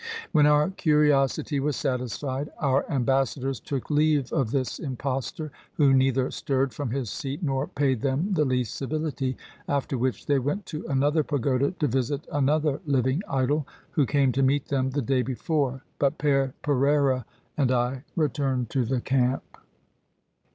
[0.31, 6.73] When our curiosity was satisfied, our ambassadors took leave of this impostor, who neither stirred
[6.73, 9.37] from his seat nor paid them the least civility,
[9.67, 14.41] after which they went to another pagoda to visit another living idol, who came to
[14.41, 17.23] meet them the day before; but Pere Pereira
[17.55, 19.43] and I returned to the camp.